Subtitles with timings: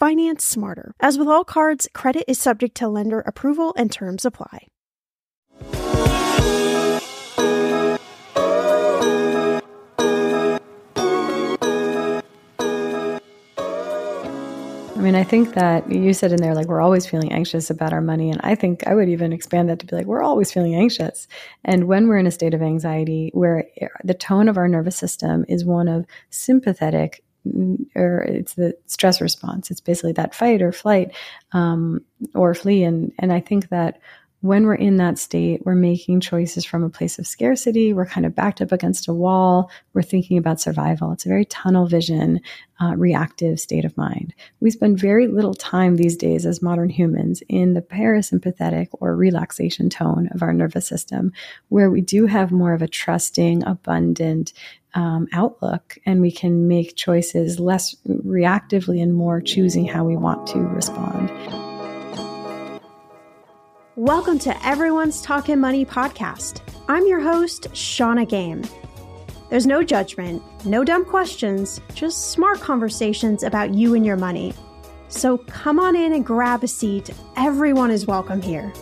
[0.00, 0.94] Finance smarter.
[0.98, 4.68] As with all cards, credit is subject to lender approval and terms apply.
[14.96, 17.92] I mean, I think that you said in there, like, we're always feeling anxious about
[17.92, 18.30] our money.
[18.30, 21.28] And I think I would even expand that to be like, we're always feeling anxious.
[21.62, 24.96] And when we're in a state of anxiety where eh, the tone of our nervous
[24.96, 27.22] system is one of sympathetic
[27.94, 29.70] or it's the stress response.
[29.70, 31.14] It's basically that fight or flight
[31.52, 32.00] um,
[32.34, 32.82] or flee.
[32.84, 34.00] And and I think that
[34.42, 37.92] when we're in that state, we're making choices from a place of scarcity.
[37.92, 39.70] We're kind of backed up against a wall.
[39.92, 41.12] We're thinking about survival.
[41.12, 42.40] It's a very tunnel vision,
[42.80, 44.32] uh, reactive state of mind.
[44.60, 49.90] We spend very little time these days as modern humans in the parasympathetic or relaxation
[49.90, 51.32] tone of our nervous system,
[51.68, 54.54] where we do have more of a trusting, abundant,
[54.94, 60.48] um, outlook and we can make choices less reactively and more choosing how we want
[60.48, 61.69] to respond.
[64.00, 66.62] Welcome to Everyone's Talking Money podcast.
[66.88, 68.62] I'm your host, Shannah Game.
[69.50, 74.54] There's no judgment, no dumb questions, just smart conversations about you and your money.
[75.08, 77.10] So come on in and grab a seat.
[77.36, 78.72] Everyone is welcome here.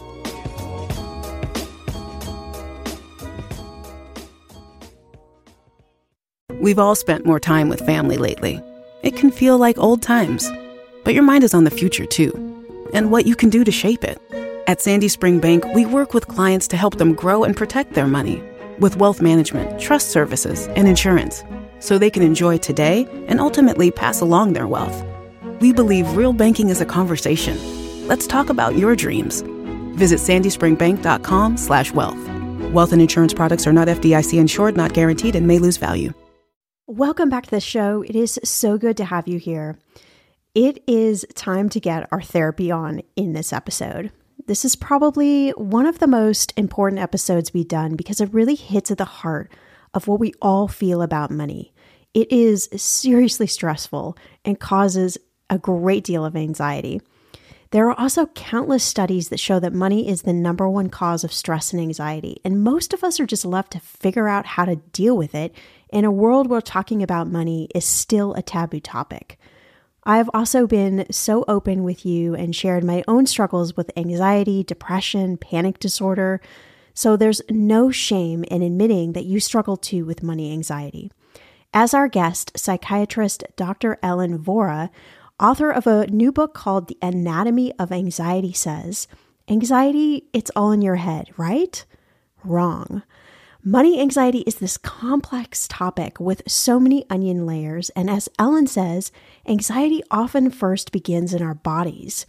[6.60, 8.62] We've all spent more time with family lately.
[9.02, 10.48] It can feel like old times,
[11.02, 12.30] but your mind is on the future too,
[12.94, 14.22] and what you can do to shape it.
[14.68, 18.06] At Sandy Spring Bank, we work with clients to help them grow and protect their
[18.06, 18.42] money
[18.78, 21.42] with wealth management, trust services, and insurance
[21.78, 25.02] so they can enjoy today and ultimately pass along their wealth.
[25.60, 27.56] We believe real banking is a conversation.
[28.06, 29.40] Let's talk about your dreams.
[29.96, 32.28] Visit sandyspringbank.com slash wealth.
[32.70, 36.12] Wealth and insurance products are not FDIC insured, not guaranteed, and may lose value.
[36.86, 38.02] Welcome back to the show.
[38.02, 39.78] It is so good to have you here.
[40.54, 44.12] It is time to get our therapy on in this episode.
[44.46, 48.90] This is probably one of the most important episodes we've done because it really hits
[48.90, 49.52] at the heart
[49.94, 51.74] of what we all feel about money.
[52.14, 55.18] It is seriously stressful and causes
[55.50, 57.00] a great deal of anxiety.
[57.70, 61.32] There are also countless studies that show that money is the number one cause of
[61.32, 64.76] stress and anxiety, and most of us are just left to figure out how to
[64.76, 65.54] deal with it
[65.90, 69.37] in a world where talking about money is still a taboo topic.
[70.08, 75.36] I've also been so open with you and shared my own struggles with anxiety, depression,
[75.36, 76.40] panic disorder.
[76.94, 81.12] So there's no shame in admitting that you struggle too with money anxiety.
[81.74, 83.98] As our guest, psychiatrist Dr.
[84.02, 84.88] Ellen Vora,
[85.38, 89.08] author of a new book called The Anatomy of Anxiety, says,
[89.46, 91.84] Anxiety, it's all in your head, right?
[92.44, 93.02] Wrong.
[93.64, 99.12] Money anxiety is this complex topic with so many onion layers, and as Ellen says,
[99.48, 102.26] anxiety often first begins in our bodies.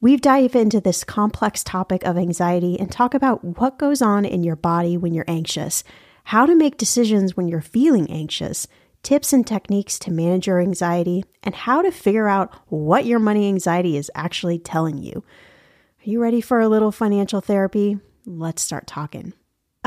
[0.00, 4.42] We've dive into this complex topic of anxiety and talk about what goes on in
[4.42, 5.84] your body when you're anxious,
[6.24, 8.66] how to make decisions when you're feeling anxious,
[9.02, 13.46] tips and techniques to manage your anxiety, and how to figure out what your money
[13.46, 15.24] anxiety is actually telling you.
[16.00, 17.98] Are you ready for a little financial therapy?
[18.26, 19.32] Let's start talking.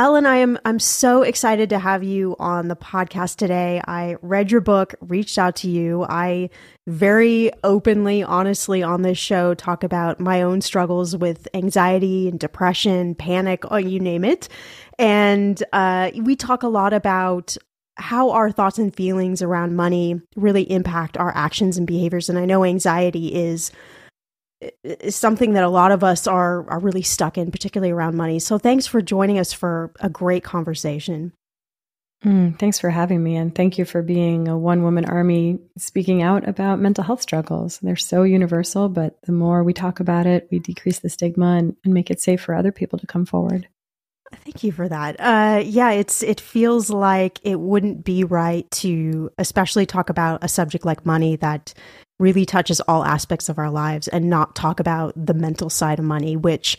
[0.01, 3.83] Ellen, I am I'm so excited to have you on the podcast today.
[3.87, 6.07] I read your book, reached out to you.
[6.09, 6.49] I
[6.87, 13.13] very openly, honestly on this show talk about my own struggles with anxiety and depression,
[13.13, 14.49] panic, oh, you name it.
[14.97, 17.55] And uh, we talk a lot about
[17.95, 22.27] how our thoughts and feelings around money really impact our actions and behaviors.
[22.27, 23.71] And I know anxiety is
[24.83, 28.39] is something that a lot of us are are really stuck in, particularly around money.
[28.39, 31.33] So thanks for joining us for a great conversation.
[32.23, 36.21] Mm, thanks for having me, and thank you for being a one woman army speaking
[36.21, 37.79] out about mental health struggles.
[37.79, 41.75] They're so universal, but the more we talk about it, we decrease the stigma and,
[41.83, 43.67] and make it safe for other people to come forward.
[44.45, 45.15] Thank you for that.
[45.19, 50.47] Uh, yeah, it's it feels like it wouldn't be right to, especially talk about a
[50.47, 51.73] subject like money that
[52.21, 56.05] really touches all aspects of our lives and not talk about the mental side of
[56.05, 56.77] money, which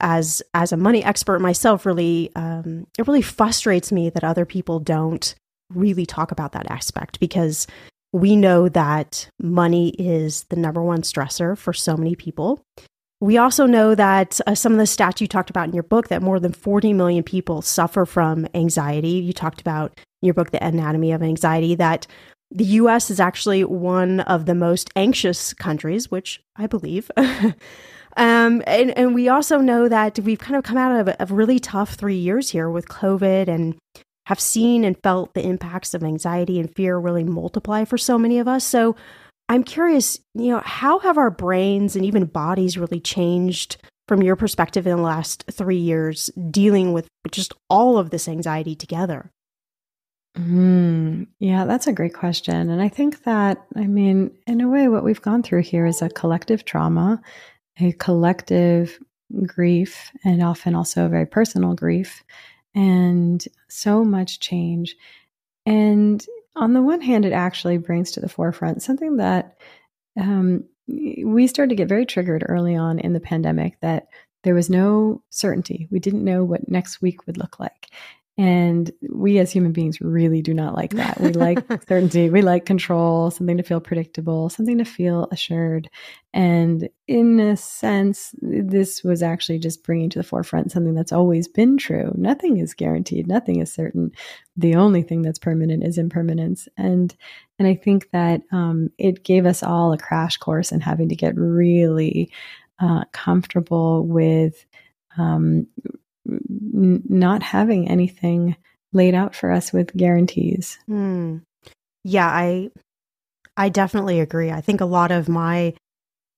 [0.00, 4.78] as as a money expert myself really um, it really frustrates me that other people
[4.78, 5.34] don't
[5.74, 7.66] really talk about that aspect because
[8.12, 12.62] we know that money is the number one stressor for so many people.
[13.20, 16.08] We also know that uh, some of the stats you talked about in your book
[16.08, 19.08] that more than 40 million people suffer from anxiety.
[19.08, 22.06] You talked about in your book the anatomy of anxiety that
[22.50, 27.10] the US is actually one of the most anxious countries, which I believe.
[27.16, 27.54] um,
[28.66, 31.58] and, and we also know that we've kind of come out of a, a really
[31.58, 33.76] tough three years here with COVID and
[34.26, 38.38] have seen and felt the impacts of anxiety and fear really multiply for so many
[38.38, 38.64] of us.
[38.64, 38.96] So
[39.48, 43.76] I'm curious, you know, how have our brains and even bodies really changed
[44.08, 48.74] from your perspective in the last three years dealing with just all of this anxiety
[48.74, 49.30] together?
[50.38, 52.68] Mm, yeah, that's a great question.
[52.68, 56.02] And I think that, I mean, in a way, what we've gone through here is
[56.02, 57.22] a collective trauma,
[57.80, 58.98] a collective
[59.46, 62.22] grief, and often also a very personal grief,
[62.74, 64.94] and so much change.
[65.64, 66.24] And
[66.54, 69.56] on the one hand, it actually brings to the forefront something that
[70.20, 74.08] um, we started to get very triggered early on in the pandemic that
[74.44, 75.88] there was no certainty.
[75.90, 77.88] We didn't know what next week would look like.
[78.38, 81.18] And we as human beings really do not like that.
[81.20, 85.88] We like certainty, we like control, something to feel predictable, something to feel assured.
[86.34, 91.48] And in a sense, this was actually just bringing to the forefront something that's always
[91.48, 92.12] been true.
[92.14, 94.12] Nothing is guaranteed, nothing is certain.
[94.54, 96.68] The only thing that's permanent is impermanence.
[96.76, 97.16] And
[97.58, 101.16] and I think that um, it gave us all a crash course in having to
[101.16, 102.30] get really
[102.78, 104.66] uh, comfortable with
[105.16, 105.66] um,
[106.28, 108.56] n- not having anything
[108.92, 110.78] laid out for us with guarantees.
[110.88, 111.42] Mm.
[112.04, 112.70] Yeah, I
[113.56, 114.50] I definitely agree.
[114.50, 115.74] I think a lot of my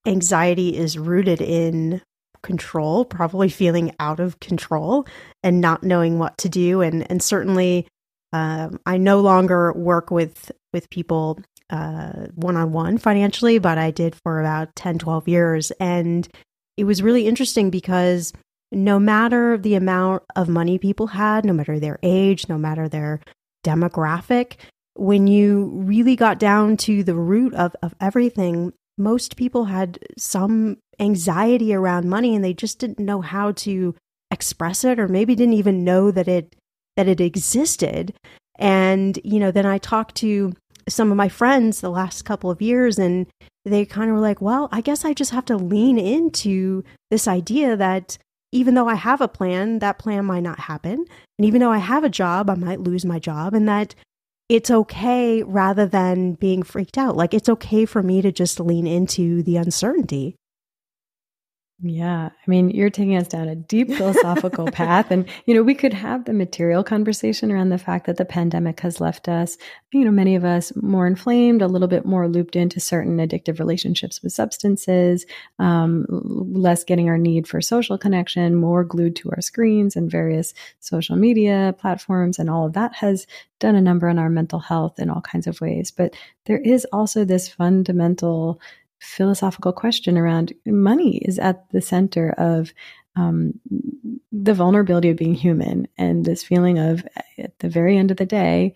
[0.05, 2.01] anxiety is rooted in
[2.41, 5.05] control, probably feeling out of control
[5.43, 6.81] and not knowing what to do.
[6.81, 7.87] And and certainly,
[8.33, 11.39] um, I no longer work with with people
[12.35, 15.71] one on one financially, but I did for about 10, 12 years.
[15.79, 16.27] And
[16.77, 18.33] it was really interesting because
[18.71, 23.19] no matter the amount of money people had, no matter their age, no matter their
[23.65, 24.57] demographic,
[24.95, 30.77] when you really got down to the root of, of everything, most people had some
[30.99, 33.95] anxiety around money and they just didn't know how to
[34.29, 36.55] express it or maybe didn't even know that it
[36.97, 38.13] that it existed.
[38.57, 40.53] And, you know, then I talked to
[40.89, 43.25] some of my friends the last couple of years and
[43.63, 47.25] they kind of were like, well, I guess I just have to lean into this
[47.25, 48.17] idea that
[48.51, 51.05] even though I have a plan, that plan might not happen.
[51.37, 53.53] And even though I have a job, I might lose my job.
[53.53, 53.95] And that
[54.47, 57.15] it's okay rather than being freaked out.
[57.15, 60.35] Like it's okay for me to just lean into the uncertainty.
[61.81, 62.25] Yeah.
[62.25, 65.11] I mean, you're taking us down a deep philosophical path.
[65.11, 68.81] And, you know, we could have the material conversation around the fact that the pandemic
[68.81, 69.57] has left us,
[69.93, 73.59] you know, many of us more inflamed, a little bit more looped into certain addictive
[73.59, 75.25] relationships with substances,
[75.57, 80.53] um, less getting our need for social connection, more glued to our screens and various
[80.81, 82.39] social media platforms.
[82.39, 83.25] And all of that has
[83.59, 85.91] done a number on our mental health in all kinds of ways.
[85.91, 86.13] But
[86.45, 88.59] there is also this fundamental
[88.99, 92.73] philosophical question around money is at the center of
[93.15, 93.59] um,
[94.31, 97.05] the vulnerability of being human and this feeling of
[97.37, 98.73] at the very end of the day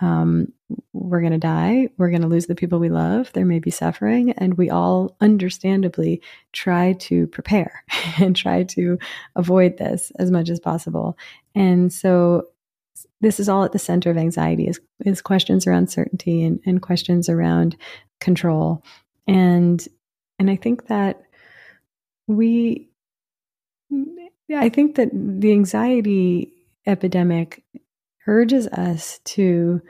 [0.00, 0.52] um,
[0.92, 3.70] we're going to die we're going to lose the people we love there may be
[3.70, 6.20] suffering and we all understandably
[6.52, 7.84] try to prepare
[8.18, 8.98] and try to
[9.36, 11.16] avoid this as much as possible.
[11.54, 12.48] And so
[13.20, 16.82] this is all at the center of anxiety is, is questions around certainty and, and
[16.82, 17.76] questions around
[18.20, 18.82] control
[19.26, 19.86] and
[20.38, 21.22] and i think that
[22.26, 22.88] we
[24.54, 26.52] i think that the anxiety
[26.86, 27.64] epidemic
[28.26, 29.80] urges us to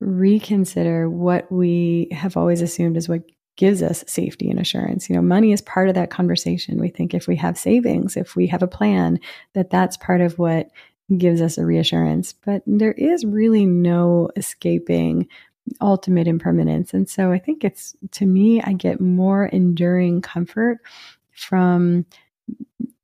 [0.00, 3.22] reconsider what we have always assumed is what
[3.56, 5.08] gives us safety and assurance.
[5.08, 6.80] You know money is part of that conversation.
[6.80, 9.20] We think if we have savings if we have a plan
[9.54, 10.70] that that's part of what
[11.18, 12.32] gives us a reassurance.
[12.32, 15.28] But there is really no escaping
[15.80, 16.94] ultimate impermanence.
[16.94, 20.78] And so I think it's, to me, I get more enduring comfort
[21.32, 22.06] from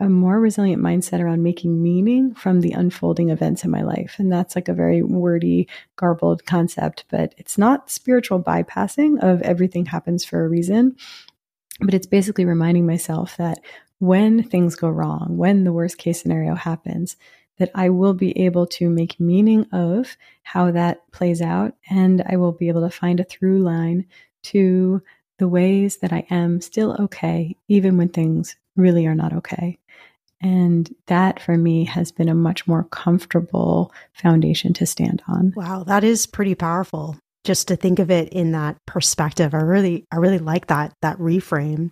[0.01, 4.17] a more resilient mindset around making meaning from the unfolding events in my life.
[4.19, 9.87] And that's like a very wordy, garbled concept, but it's not spiritual bypassing of everything
[9.87, 10.97] happens for a reason.
[11.81, 13.59] But it's basically reminding myself that
[13.99, 17.17] when things go wrong, when the worst case scenario happens,
[17.59, 21.75] that I will be able to make meaning of how that plays out.
[21.91, 24.07] And I will be able to find a through line
[24.45, 25.03] to
[25.39, 29.79] the ways that I am still okay, even when things really are not okay.
[30.41, 35.53] And that for me has been a much more comfortable foundation to stand on.
[35.57, 37.17] Wow, that is pretty powerful.
[37.45, 39.55] Just to think of it in that perspective.
[39.55, 41.91] I really I really like that that reframe.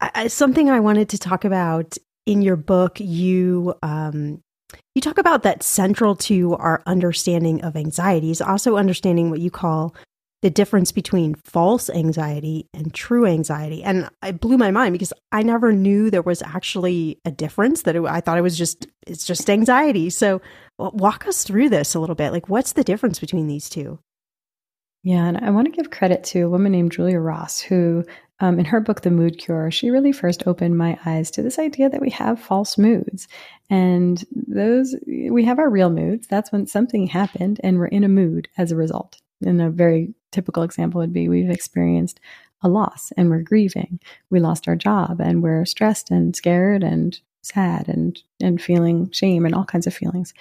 [0.00, 4.42] I, something I wanted to talk about in your book, you um,
[4.94, 9.50] you talk about that central to our understanding of anxiety is also understanding what you
[9.50, 9.94] call
[10.42, 13.82] the difference between false anxiety and true anxiety.
[13.82, 17.94] And it blew my mind because I never knew there was actually a difference that
[17.94, 20.08] it, I thought it was just, it's just anxiety.
[20.08, 20.40] So
[20.78, 22.32] walk us through this a little bit.
[22.32, 23.98] Like, what's the difference between these two?
[25.02, 28.04] Yeah, and I want to give credit to a woman named Julia Ross, who
[28.40, 31.58] um, in her book, The Mood Cure, she really first opened my eyes to this
[31.58, 33.28] idea that we have false moods.
[33.68, 36.26] And those, we have our real moods.
[36.26, 39.20] That's when something happened and we're in a mood as a result.
[39.44, 42.20] And a very typical example would be we've experienced
[42.62, 44.00] a loss and we're grieving.
[44.30, 49.44] We lost our job and we're stressed and scared and sad and, and feeling shame
[49.44, 50.32] and all kinds of feelings.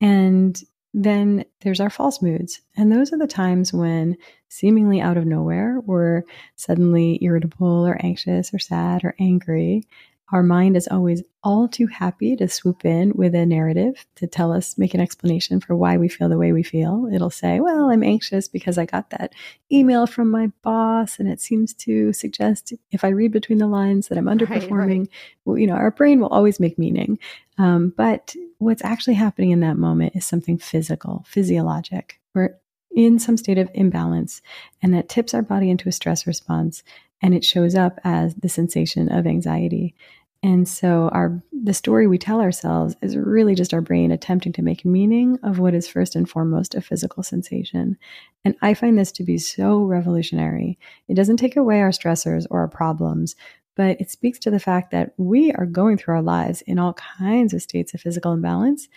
[0.00, 0.60] And
[0.94, 2.60] then there's our false moods.
[2.76, 4.16] And those are the times when,
[4.48, 6.22] seemingly out of nowhere, we're
[6.54, 9.88] suddenly irritable or anxious or sad or angry.
[10.32, 14.52] Our mind is always all too happy to swoop in with a narrative to tell
[14.52, 17.08] us, make an explanation for why we feel the way we feel.
[17.12, 19.34] It'll say, Well, I'm anxious because I got that
[19.70, 24.08] email from my boss, and it seems to suggest, if I read between the lines,
[24.08, 24.70] that I'm underperforming.
[24.70, 25.08] Right,
[25.44, 25.60] right.
[25.60, 27.18] You know, our brain will always make meaning.
[27.58, 32.18] Um, but what's actually happening in that moment is something physical, physiologic.
[32.34, 32.56] We're
[32.94, 34.40] in some state of imbalance,
[34.82, 36.82] and that tips our body into a stress response
[37.22, 39.94] and it shows up as the sensation of anxiety.
[40.42, 44.62] And so our the story we tell ourselves is really just our brain attempting to
[44.62, 47.96] make meaning of what is first and foremost a physical sensation.
[48.44, 50.78] And I find this to be so revolutionary.
[51.08, 53.36] It doesn't take away our stressors or our problems,
[53.74, 56.92] but it speaks to the fact that we are going through our lives in all
[56.92, 58.88] kinds of states of physical imbalance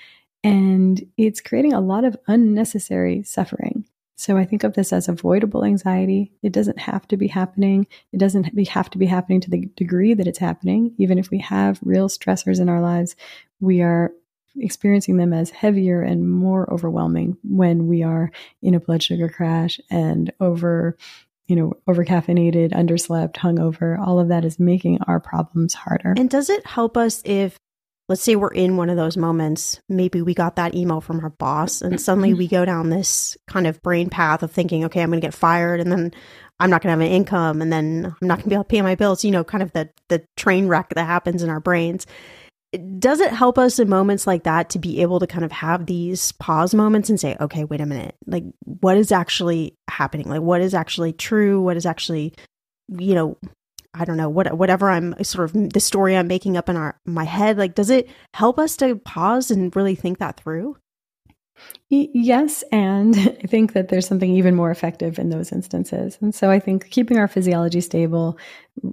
[0.44, 3.86] and it's creating a lot of unnecessary suffering.
[4.18, 6.32] So I think of this as avoidable anxiety.
[6.42, 7.86] It doesn't have to be happening.
[8.12, 10.96] It doesn't have to be happening to the degree that it's happening.
[10.98, 13.16] Even if we have real stressors in our lives,
[13.60, 14.12] we are
[14.60, 18.32] experiencing them as heavier and more overwhelming when we are
[18.64, 20.98] in a blood sugar crash and over,
[21.46, 24.00] you know, over caffeinated, underslept, hungover.
[24.00, 26.16] All of that is making our problems harder.
[26.18, 27.60] And does it help us if
[28.10, 31.30] let's say we're in one of those moments maybe we got that email from our
[31.32, 35.10] boss and suddenly we go down this kind of brain path of thinking okay i'm
[35.10, 36.14] going to get fired and then
[36.60, 38.64] i'm not going to have an income and then i'm not going to be able
[38.64, 41.50] to pay my bills you know kind of the the train wreck that happens in
[41.50, 42.06] our brains.
[43.00, 45.86] Does it help us in moments like that to be able to kind of have
[45.86, 50.30] these pause moments and say okay wait a minute like what is actually happening?
[50.30, 51.62] Like what is actually true?
[51.62, 52.34] What is actually
[52.90, 53.38] you know
[54.00, 57.00] I don't know what whatever I'm sort of the story I'm making up in our
[57.06, 57.58] my head.
[57.58, 60.78] Like, does it help us to pause and really think that through?
[61.90, 66.18] Yes, and I think that there's something even more effective in those instances.
[66.20, 68.38] And so I think keeping our physiology stable,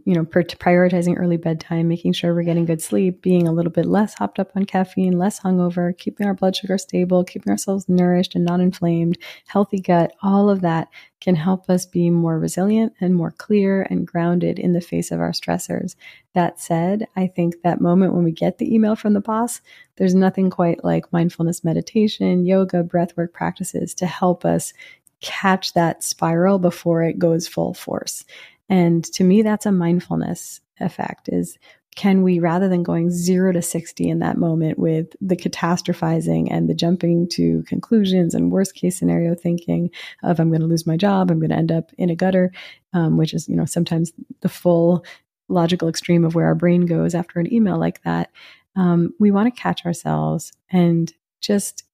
[0.05, 3.87] you know, prioritizing early bedtime, making sure we're getting good sleep, being a little bit
[3.87, 8.37] less hopped up on caffeine, less hungover, keeping our blood sugar stable, keeping ourselves nourished
[8.37, 10.89] and not inflamed, healthy gut, all of that
[11.21, 15.21] can help us be more resilient and more clear and grounded in the face of
[15.21, 15.97] our stressors.
[16.35, 19.63] That said, I think that moment when we get the email from the boss,
[19.97, 24.73] there's nothing quite like mindfulness meditation, yoga, breathwork practices to help us
[25.21, 28.25] catch that spiral before it goes full force.
[28.69, 31.59] And to me, that's a mindfulness effect is
[31.97, 36.69] can we rather than going 0 to 60 in that moment with the catastrophizing and
[36.69, 39.91] the jumping to conclusions and worst case scenario thinking
[40.23, 42.53] of i'm going to lose my job i'm going to end up in a gutter
[42.93, 45.05] um, which is you know sometimes the full
[45.49, 48.31] logical extreme of where our brain goes after an email like that
[48.77, 51.85] um, we want to catch ourselves and just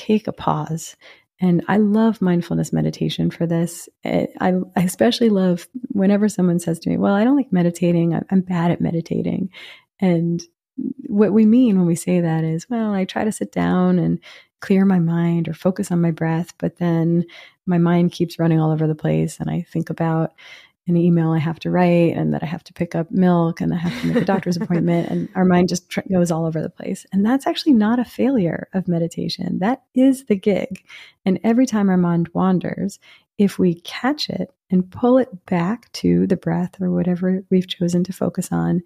[0.00, 0.96] take a pause
[1.40, 3.88] and I love mindfulness meditation for this.
[4.04, 8.18] It, I, I, especially love whenever someone says to me, Well, I don't like meditating.
[8.30, 9.50] I'm bad at meditating.
[9.98, 10.42] And
[11.06, 14.20] what we mean when we say that is, Well, I try to sit down and
[14.60, 17.24] clear my mind or focus on my breath, but then
[17.64, 19.40] my mind keeps running all over the place.
[19.40, 20.34] And I think about
[20.86, 23.72] an email I have to write and that I have to pick up milk and
[23.72, 26.60] I have to make a doctor's appointment and our mind just tr- goes all over
[26.60, 27.06] the place.
[27.12, 29.58] And that's actually not a failure of meditation.
[29.60, 30.84] That is the gig.
[31.24, 32.98] And every time our mind wanders,
[33.38, 38.04] if we catch it and pull it back to the breath or whatever we've chosen
[38.04, 38.82] to focus on,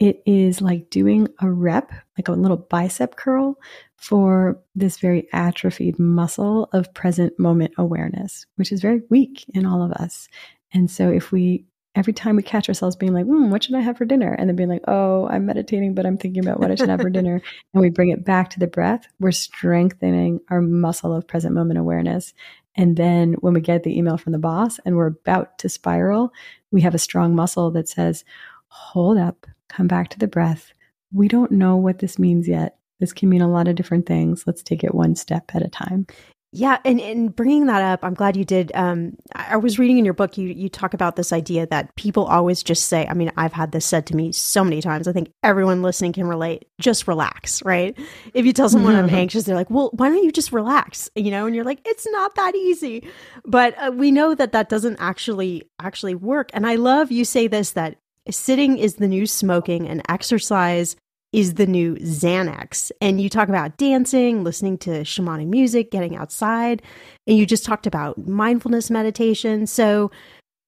[0.00, 3.56] it is like doing a rep, like a little bicep curl
[3.96, 9.82] for this very atrophied muscle of present moment awareness, which is very weak in all
[9.82, 10.28] of us.
[10.74, 11.64] And so if we
[11.94, 14.32] every time we catch ourselves being like, mm, what should I have for dinner?
[14.32, 17.00] And then being like, oh, I'm meditating, but I'm thinking about what I should have
[17.00, 17.40] for dinner.
[17.72, 21.78] And we bring it back to the breath, we're strengthening our muscle of present moment
[21.78, 22.34] awareness.
[22.76, 26.32] And then when we get the email from the boss and we're about to spiral,
[26.72, 28.24] we have a strong muscle that says,
[28.66, 30.72] hold up, come back to the breath.
[31.12, 32.76] We don't know what this means yet.
[32.98, 34.44] This can mean a lot of different things.
[34.46, 36.08] Let's take it one step at a time.
[36.56, 38.70] Yeah, and, and bringing that up, I'm glad you did.
[38.76, 42.26] Um, I was reading in your book, you you talk about this idea that people
[42.26, 43.08] always just say.
[43.08, 45.08] I mean, I've had this said to me so many times.
[45.08, 46.68] I think everyone listening can relate.
[46.80, 47.98] Just relax, right?
[48.34, 51.32] If you tell someone I'm anxious, they're like, "Well, why don't you just relax?" You
[51.32, 53.08] know, and you're like, "It's not that easy."
[53.44, 56.50] But uh, we know that that doesn't actually actually work.
[56.54, 57.96] And I love you say this that
[58.30, 60.94] sitting is the new smoking, and exercise
[61.34, 62.92] is the new Xanax.
[63.00, 66.80] And you talk about dancing, listening to shamanic music, getting outside,
[67.26, 69.66] and you just talked about mindfulness meditation.
[69.66, 70.12] So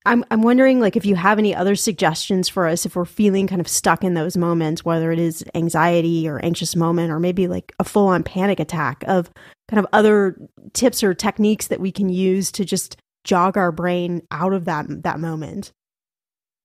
[0.05, 3.47] I'm I'm wondering like if you have any other suggestions for us if we're feeling
[3.47, 7.47] kind of stuck in those moments, whether it is anxiety or anxious moment or maybe
[7.47, 9.31] like a full on panic attack of
[9.69, 10.37] kind of other
[10.73, 14.87] tips or techniques that we can use to just jog our brain out of that
[15.05, 15.73] that moment.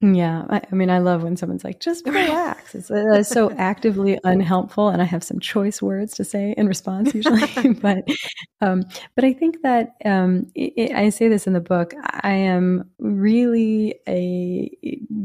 [0.04, 4.20] Yeah, I, I, mean, I love when someone's like, "Just relax." It's, uh, so actively
[4.24, 7.44] unhelpful, and I have some choice words to say in response usually.
[7.82, 8.08] but,
[8.62, 8.84] um,
[9.16, 11.94] but I think that um, it, it, I say this in the book.
[12.04, 14.72] I am really a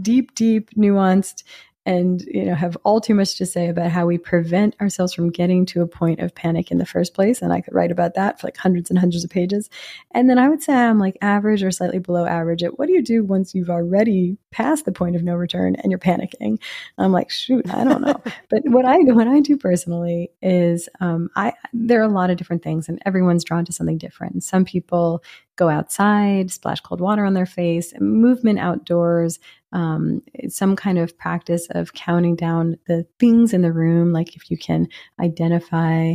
[0.02, 1.42] deep, deep, nuanced
[1.87, 5.31] and you know have all too much to say about how we prevent ourselves from
[5.31, 7.40] getting to a point of panic in the first place.
[7.40, 9.70] And i could write about that for like hundreds and hundreds of pages.
[10.11, 12.92] And then i would say i'm like average or slightly below average at what do
[12.92, 16.59] you do once you've already passed the point of no return and you're panicking?
[16.99, 18.20] I'm like shoot i don't know.
[18.51, 22.37] But what i what i do personally is um, i there are a lot of
[22.37, 24.42] different things and everyone's drawn to something different.
[24.42, 25.22] Some people
[25.57, 29.38] go outside, splash cold water on their face, movement outdoors,
[29.76, 34.10] um, some kind of practice of counting down the things in the room.
[34.10, 34.88] Like if you can
[35.20, 36.14] identify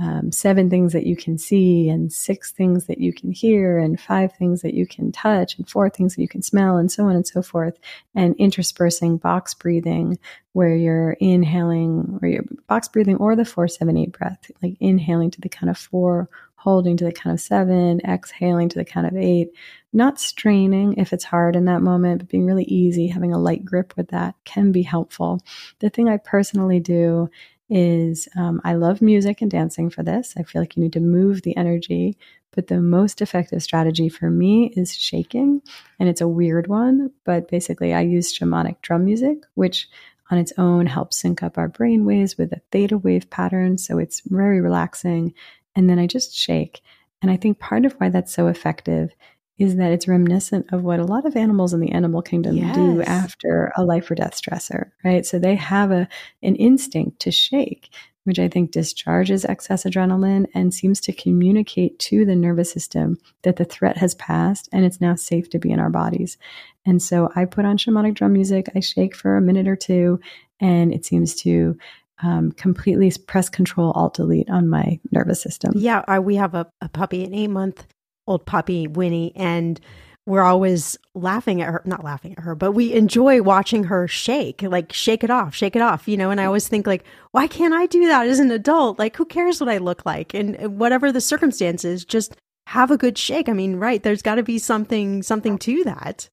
[0.00, 4.00] um, seven things that you can see, and six things that you can hear, and
[4.00, 7.04] five things that you can touch, and four things that you can smell, and so
[7.04, 7.78] on and so forth.
[8.14, 10.18] And interspersing box breathing,
[10.54, 15.30] where you're inhaling, or you're box breathing, or the four, seven, eight breath, like inhaling
[15.32, 16.30] to the kind of four
[16.62, 19.50] holding to the count of seven, exhaling to the count of eight,
[19.92, 23.64] not straining if it's hard in that moment, but being really easy, having a light
[23.64, 25.40] grip with that can be helpful.
[25.80, 27.28] The thing I personally do
[27.68, 30.34] is um, I love music and dancing for this.
[30.38, 32.16] I feel like you need to move the energy,
[32.52, 35.62] but the most effective strategy for me is shaking.
[35.98, 39.88] And it's a weird one, but basically, I use shamanic drum music, which
[40.30, 43.78] on its own helps sync up our brain waves with a theta wave pattern.
[43.78, 45.34] So it's very relaxing
[45.74, 46.80] and then I just shake.
[47.20, 49.14] And I think part of why that's so effective
[49.58, 52.74] is that it's reminiscent of what a lot of animals in the animal kingdom yes.
[52.74, 55.24] do after a life or death stressor, right?
[55.24, 56.08] So they have a
[56.42, 57.90] an instinct to shake,
[58.24, 63.56] which I think discharges excess adrenaline and seems to communicate to the nervous system that
[63.56, 66.38] the threat has passed and it's now safe to be in our bodies.
[66.84, 70.18] And so I put on shamanic drum music, I shake for a minute or two,
[70.60, 71.76] and it seems to
[72.22, 75.72] um, completely press control alt delete on my nervous system.
[75.74, 77.86] Yeah, I, we have a, a puppy, an eight month
[78.26, 79.80] old puppy, Winnie, and
[80.24, 84.62] we're always laughing at her, not laughing at her, but we enjoy watching her shake,
[84.62, 86.30] like shake it off, shake it off, you know.
[86.30, 88.98] And I always think, like, why can't I do that as an adult?
[89.00, 90.32] Like, who cares what I look like?
[90.32, 92.36] And whatever the circumstances, just
[92.68, 93.48] have a good shake.
[93.48, 94.00] I mean, right?
[94.00, 96.28] There's got to be something, something to that.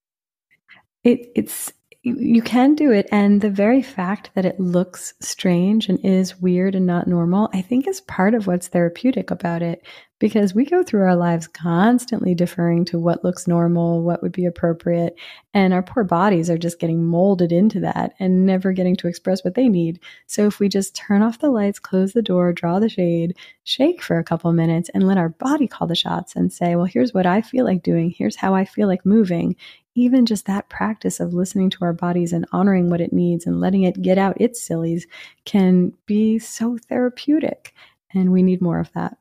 [1.03, 3.07] It, it's you can do it.
[3.11, 7.61] And the very fact that it looks strange and is weird and not normal, I
[7.61, 9.83] think is part of what's therapeutic about it
[10.19, 14.45] because we go through our lives constantly deferring to what looks normal, what would be
[14.45, 15.17] appropriate.
[15.53, 19.43] And our poor bodies are just getting molded into that and never getting to express
[19.43, 19.99] what they need.
[20.27, 24.01] So if we just turn off the lights, close the door, draw the shade, shake
[24.01, 27.13] for a couple minutes, and let our body call the shots and say, well, here's
[27.13, 29.55] what I feel like doing, here's how I feel like moving.
[29.95, 33.59] Even just that practice of listening to our bodies and honoring what it needs and
[33.59, 35.07] letting it get out its sillies
[35.45, 37.73] can be so therapeutic.
[38.13, 39.17] And we need more of that.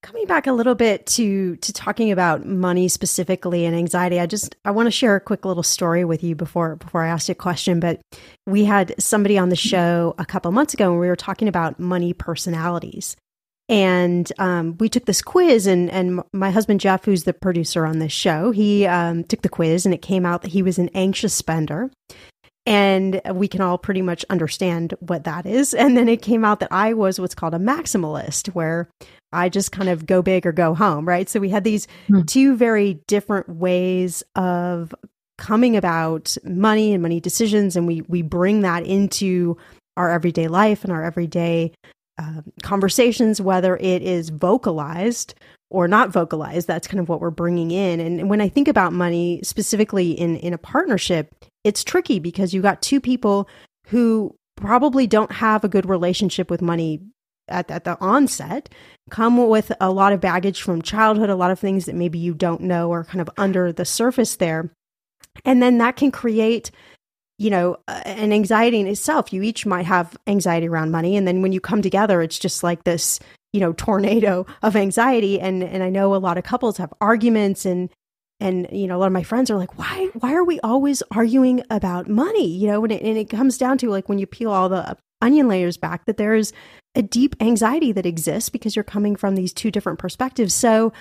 [0.00, 4.54] Coming back a little bit to to talking about money specifically and anxiety, I just
[4.64, 7.32] I want to share a quick little story with you before before I ask you
[7.32, 7.80] a question.
[7.80, 8.00] But
[8.46, 11.80] we had somebody on the show a couple months ago, and we were talking about
[11.80, 13.16] money personalities.
[13.68, 17.98] And um, we took this quiz, and and my husband Jeff, who's the producer on
[17.98, 20.90] this show, he um, took the quiz, and it came out that he was an
[20.94, 21.90] anxious spender.
[22.68, 25.72] And we can all pretty much understand what that is.
[25.72, 28.88] And then it came out that I was what's called a maximalist, where
[29.32, 31.28] I just kind of go big or go home, right?
[31.28, 32.22] So we had these hmm.
[32.22, 34.94] two very different ways of
[35.38, 39.56] coming about money and money decisions, and we we bring that into
[39.96, 41.72] our everyday life and our everyday
[42.18, 45.34] uh, conversations, whether it is vocalized
[45.70, 46.66] or not vocalized.
[46.66, 48.00] That's kind of what we're bringing in.
[48.00, 52.62] And when I think about money specifically in in a partnership, it's tricky because you
[52.62, 53.48] got two people
[53.86, 57.00] who probably don't have a good relationship with money
[57.48, 58.68] at, at the onset
[59.10, 62.34] come with a lot of baggage from childhood, a lot of things that maybe you
[62.34, 64.70] don't know are kind of under the surface there.
[65.44, 66.70] And then that can create,
[67.38, 69.32] you know, an anxiety in itself.
[69.32, 71.16] You each might have anxiety around money.
[71.16, 73.20] And then when you come together, it's just like this,
[73.52, 75.40] you know, tornado of anxiety.
[75.40, 77.90] And, and I know a lot of couples have arguments and,
[78.40, 81.02] and you know a lot of my friends are like why why are we always
[81.10, 84.28] arguing about money you know and it, and it comes down to like when you
[84.28, 86.52] peel all the onion layers back that there's
[86.94, 90.54] a deep anxiety that exists because you're coming from these two different perspectives.
[90.54, 90.92] So,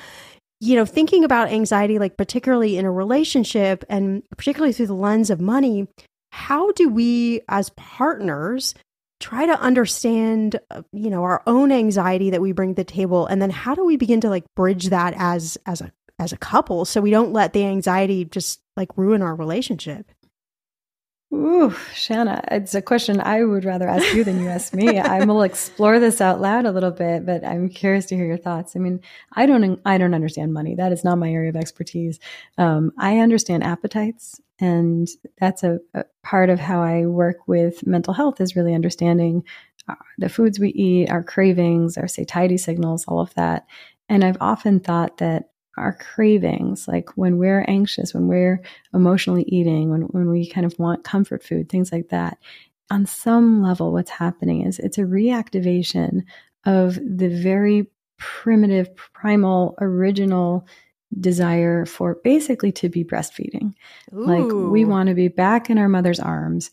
[0.59, 5.29] you know, thinking about anxiety, like particularly in a relationship and particularly through the lens
[5.29, 5.87] of money,
[6.31, 8.73] how do we as partners
[9.19, 13.25] try to understand, uh, you know, our own anxiety that we bring to the table?
[13.27, 16.37] And then how do we begin to like bridge that as, as a, as a
[16.37, 20.11] couple so we don't let the anxiety just like ruin our relationship?
[21.33, 24.97] Ooh, Shannah, it's a question I would rather ask you than you ask me.
[24.99, 28.37] I will explore this out loud a little bit, but I'm curious to hear your
[28.37, 28.77] thoughts.
[28.77, 29.01] I mean,
[29.33, 30.75] I don't, I don't understand money.
[30.75, 32.19] That is not my area of expertise.
[32.57, 35.07] Um, I understand appetites, and
[35.39, 39.43] that's a, a, part of how I work with mental health is really understanding
[39.87, 43.65] uh, the foods we eat, our cravings, our satiety signals, all of that.
[44.09, 48.61] And I've often thought that our cravings, like when we're anxious, when we're
[48.93, 52.37] emotionally eating, when, when we kind of want comfort food, things like that.
[52.89, 56.23] On some level, what's happening is it's a reactivation
[56.65, 60.65] of the very primitive, primal, original
[61.19, 63.73] desire for basically to be breastfeeding.
[64.13, 64.25] Ooh.
[64.25, 66.71] Like we want to be back in our mother's arms,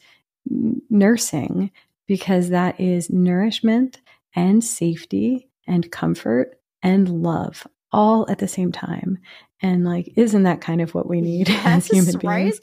[0.90, 1.70] nursing,
[2.07, 4.01] because that is nourishment
[4.35, 9.18] and safety and comfort and love all at the same time.
[9.62, 12.61] And like, isn't that kind of what we need yes, as human beings?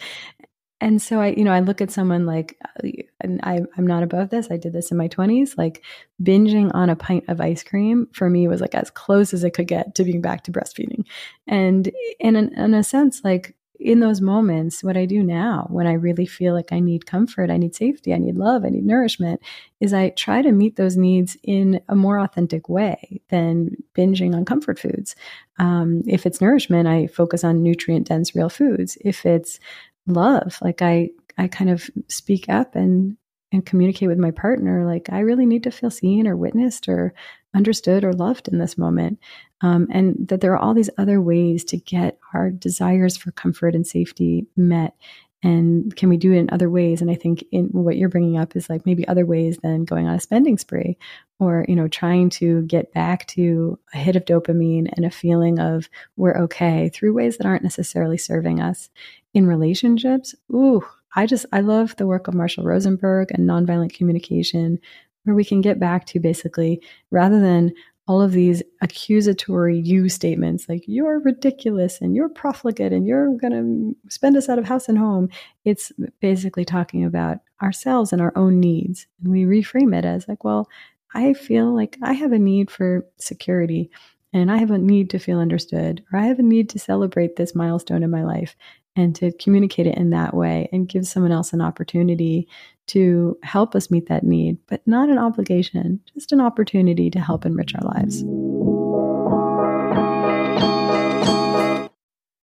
[0.82, 2.89] And so I, you know, I look at someone like, uh,
[3.22, 4.50] and I, I'm not above this.
[4.50, 5.56] I did this in my 20s.
[5.56, 5.84] Like
[6.22, 9.52] binging on a pint of ice cream for me was like as close as it
[9.52, 11.06] could get to being back to breastfeeding.
[11.48, 15.88] And in, an, in a sense, like in those moments, what I do now when
[15.88, 18.86] I really feel like I need comfort, I need safety, I need love, I need
[18.86, 19.41] nourishment,
[19.80, 24.46] is I try to meet those needs in a more authentic way than binging on
[24.46, 25.15] comfort foods.
[25.58, 29.00] Um, if it's nourishment, I focus on nutrient dense real foods.
[29.02, 29.60] If it's
[30.07, 33.17] love, like I, I kind of speak up and
[33.53, 37.13] and communicate with my partner like i really need to feel seen or witnessed or
[37.53, 39.19] understood or loved in this moment.
[39.61, 43.75] Um, and that there are all these other ways to get our desires for comfort
[43.75, 44.95] and safety met.
[45.43, 47.01] And can we do it in other ways?
[47.01, 50.08] And I think in what you're bringing up is like maybe other ways than going
[50.08, 50.97] on a spending spree
[51.39, 55.60] or, you know, trying to get back to a hit of dopamine and a feeling
[55.60, 58.89] of we're okay through ways that aren't necessarily serving us
[59.34, 60.36] in relationships.
[60.54, 64.80] Ooh, I just, I love the work of Marshall Rosenberg and nonviolent communication,
[65.23, 67.73] where we can get back to basically rather than
[68.07, 73.53] all of these accusatory you statements like you're ridiculous and you're profligate and you're going
[73.53, 75.29] to spend us out of house and home.
[75.63, 79.05] It's basically talking about ourselves and our own needs.
[79.21, 80.67] And we reframe it as like well
[81.13, 83.89] i feel like i have a need for security
[84.33, 87.35] and i have a need to feel understood or i have a need to celebrate
[87.35, 88.55] this milestone in my life
[88.95, 92.47] and to communicate it in that way and give someone else an opportunity
[92.88, 97.45] to help us meet that need, but not an obligation, just an opportunity to help
[97.45, 98.23] enrich our lives.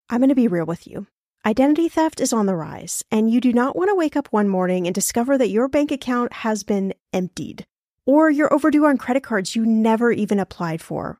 [0.10, 1.08] I'm going to be real with you.
[1.46, 4.48] Identity theft is on the rise, and you do not want to wake up one
[4.48, 7.66] morning and discover that your bank account has been emptied,
[8.06, 11.20] or you're overdue on credit cards you never even applied for,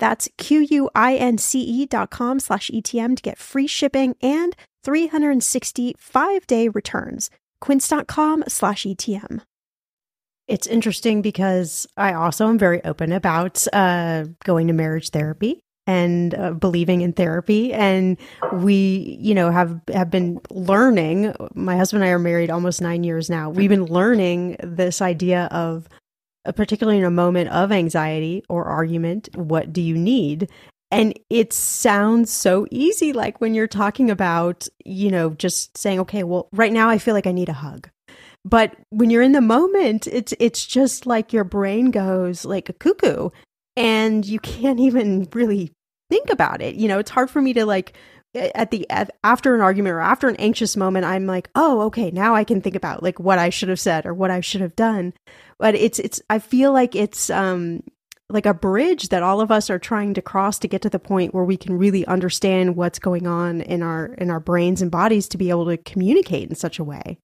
[0.00, 7.30] That's Q-U-I-N-C-E dot com slash ETM to get free shipping and 365 day returns.
[7.60, 9.42] Quince.com slash ETM.
[10.48, 16.34] It's interesting because I also am very open about uh, going to marriage therapy and
[16.34, 18.16] uh, believing in therapy and
[18.52, 23.02] we you know have have been learning my husband and I are married almost 9
[23.02, 25.88] years now we've been learning this idea of
[26.46, 30.48] Uh, particularly in a moment of anxiety or argument, what do you need?
[30.90, 36.24] And it sounds so easy, like when you're talking about, you know, just saying, okay,
[36.24, 37.90] well, right now I feel like I need a hug.
[38.44, 42.72] But when you're in the moment, it's it's just like your brain goes like a
[42.72, 43.28] cuckoo
[43.76, 45.70] and you can't even really
[46.08, 46.74] think about it.
[46.74, 47.92] You know, it's hard for me to like
[48.34, 48.86] at the
[49.24, 52.60] after an argument or after an anxious moment i'm like oh okay now i can
[52.60, 55.12] think about like what i should have said or what i should have done.
[55.58, 57.82] But it's it's i feel like it's um
[58.30, 60.98] like a bridge that all of us are trying to cross to get to the
[60.98, 64.90] point where we can really understand what's going on in our in our brains and
[64.90, 67.18] bodies to be able to communicate in such a way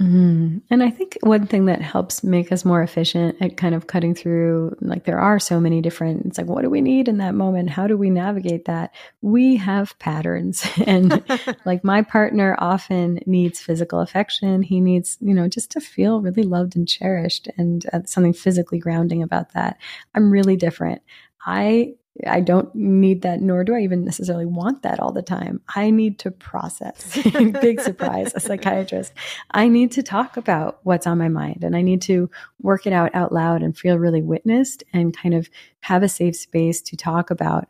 [0.00, 0.62] Mm.
[0.70, 4.14] And I think one thing that helps make us more efficient at kind of cutting
[4.14, 7.34] through, like there are so many different, it's like, what do we need in that
[7.34, 7.70] moment?
[7.70, 8.94] How do we navigate that?
[9.22, 10.64] We have patterns.
[10.86, 11.24] and
[11.64, 14.62] like my partner often needs physical affection.
[14.62, 18.78] He needs, you know, just to feel really loved and cherished and uh, something physically
[18.78, 19.78] grounding about that.
[20.14, 21.02] I'm really different.
[21.44, 21.94] I
[22.26, 25.60] I don't need that, nor do I even necessarily want that all the time.
[25.74, 27.16] I need to process.
[27.60, 29.12] Big surprise, a psychiatrist.
[29.52, 32.92] I need to talk about what's on my mind and I need to work it
[32.92, 35.48] out out loud and feel really witnessed and kind of
[35.80, 37.68] have a safe space to talk about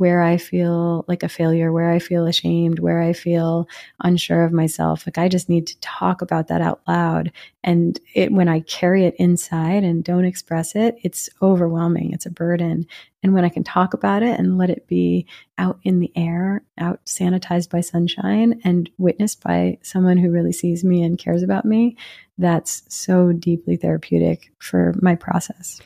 [0.00, 3.68] where I feel like a failure, where I feel ashamed, where I feel
[4.02, 5.06] unsure of myself.
[5.06, 7.30] Like I just need to talk about that out loud.
[7.62, 12.14] And it, when I carry it inside and don't express it, it's overwhelming.
[12.14, 12.86] It's a burden.
[13.22, 15.26] And when I can talk about it and let it be
[15.58, 20.82] out in the air, out sanitized by sunshine and witnessed by someone who really sees
[20.82, 21.98] me and cares about me,
[22.38, 25.82] that's so deeply therapeutic for my process.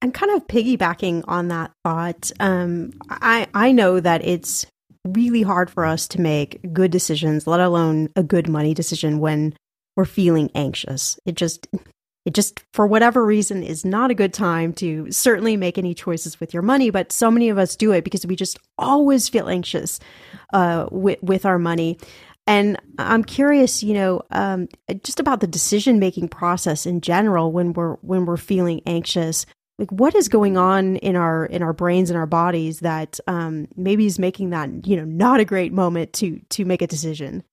[0.00, 4.64] And kind of piggybacking on that thought, um, I I know that it's
[5.04, 9.54] really hard for us to make good decisions, let alone a good money decision when
[9.96, 11.18] we're feeling anxious.
[11.26, 11.66] It just
[12.24, 16.38] it just for whatever reason is not a good time to certainly make any choices
[16.38, 19.48] with your money but so many of us do it because we just always feel
[19.48, 19.98] anxious
[20.52, 21.98] uh, with, with our money.
[22.46, 24.68] And i'm curious you know um,
[25.02, 29.44] just about the decision making process in general when we're when we're feeling anxious
[29.78, 33.68] like what is going on in our in our brains and our bodies that um,
[33.76, 37.44] maybe is making that you know not a great moment to to make a decision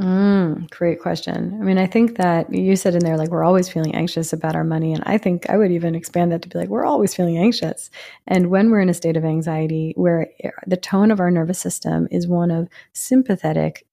[0.00, 1.58] Mm, great question.
[1.60, 4.56] I mean, I think that you said in there, like, we're always feeling anxious about
[4.56, 4.94] our money.
[4.94, 7.90] And I think I would even expand that to be like, we're always feeling anxious.
[8.26, 10.28] And when we're in a state of anxiety, where
[10.66, 13.86] the tone of our nervous system is one of sympathetic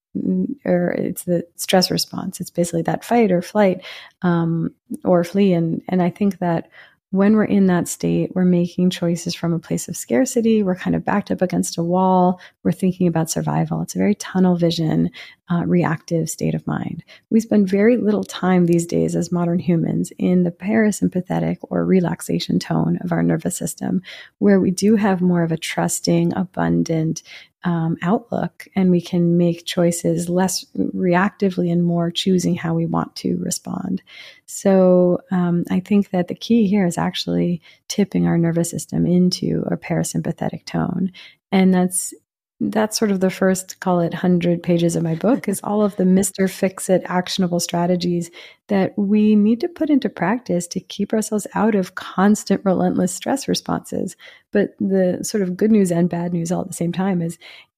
[0.63, 2.39] or it's the stress response.
[2.39, 3.81] It's basically that fight or flight
[4.21, 5.51] um, or flee.
[5.53, 6.69] And and I think that
[7.11, 10.61] when we're in that state, we're making choices from a place of scarcity.
[10.61, 12.41] We're kind of backed up against a wall.
[12.63, 13.81] We're thinking about survival.
[13.81, 15.11] It's a very tunnel vision,
[15.49, 17.05] uh, reactive state of mind.
[17.29, 22.59] We spend very little time these days as modern humans in the parasympathetic or relaxation
[22.59, 24.01] tone of our nervous system,
[24.39, 27.23] where we do have more of a trusting, abundant,
[27.67, 33.13] um, outlook and we can make choices less reactively and more choosing how we want
[33.17, 34.01] to respond.
[34.45, 39.65] So um, I think that the key here is actually tipping our nervous system into
[39.69, 41.11] a parasympathetic tone.
[41.51, 42.13] And that's
[42.59, 45.95] that's sort of the first call it 100 pages of my book is all of
[45.97, 48.31] the mr fix it actionable strategies
[48.67, 53.47] that we need to put into practice to keep ourselves out of constant relentless stress
[53.47, 54.15] responses.
[54.51, 57.37] But the sort of good news and bad news all at the same time is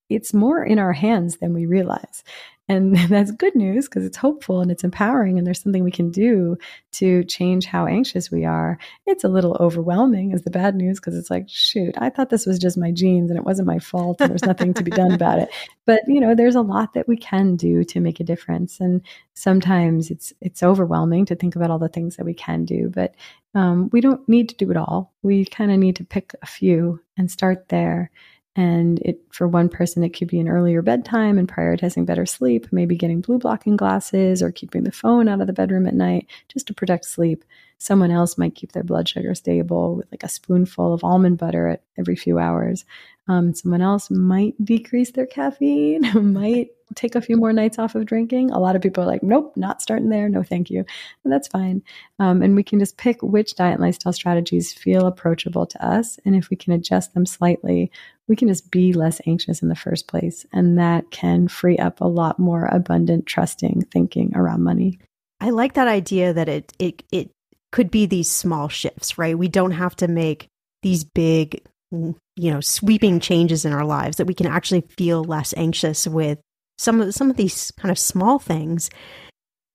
[0.09, 2.23] it's more in our hands than we realize
[2.69, 6.11] and that's good news because it's hopeful and it's empowering, and there's something we can
[6.11, 6.57] do
[6.93, 8.77] to change how anxious we are.
[9.05, 12.45] It's a little overwhelming, is the bad news, because it's like, shoot, I thought this
[12.45, 15.11] was just my genes and it wasn't my fault, and there's nothing to be done
[15.11, 15.49] about it.
[15.85, 19.01] But you know, there's a lot that we can do to make a difference, and
[19.33, 23.15] sometimes it's it's overwhelming to think about all the things that we can do, but
[23.55, 25.11] um, we don't need to do it all.
[25.23, 28.11] We kind of need to pick a few and start there
[28.55, 32.67] and it for one person it could be an earlier bedtime and prioritizing better sleep,
[32.71, 36.27] maybe getting blue blocking glasses or keeping the phone out of the bedroom at night
[36.47, 37.45] just to protect sleep.
[37.77, 41.79] Someone else might keep their blood sugar stable with like a spoonful of almond butter
[41.97, 42.85] every few hours.
[43.29, 46.01] Um, someone else might decrease their caffeine,
[46.33, 48.49] might take a few more nights off of drinking.
[48.49, 50.27] A lot of people are like, nope, not starting there.
[50.27, 50.83] No, thank you.
[51.23, 51.83] And that's fine.
[52.17, 56.19] Um, and we can just pick which diet and lifestyle strategies feel approachable to us.
[56.25, 57.91] And if we can adjust them slightly,
[58.27, 60.45] we can just be less anxious in the first place.
[60.51, 64.99] And that can free up a lot more abundant, trusting thinking around money.
[65.39, 67.29] I like that idea that it, it, it
[67.71, 69.37] could be these small shifts, right?
[69.37, 70.47] We don't have to make
[70.81, 71.61] these big
[71.91, 72.15] you
[72.51, 76.39] know sweeping changes in our lives that we can actually feel less anxious with
[76.77, 78.89] some of some of these kind of small things